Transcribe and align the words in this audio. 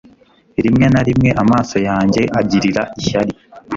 Rimwe 0.63 0.85
na 0.93 1.01
rimwe 1.07 1.29
amaso 1.43 1.77
yanjye 1.87 2.21
agirira 2.39 2.83
ishyari 2.99 3.33